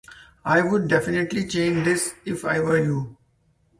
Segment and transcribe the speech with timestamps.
[0.45, 3.17] I would definitely change this if I were you.